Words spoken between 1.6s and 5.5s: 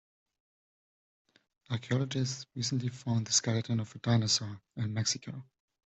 Archaeologists recently found the skeleton of a dinosaur in Mexico.